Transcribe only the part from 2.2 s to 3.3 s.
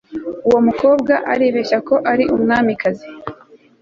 umwamikazi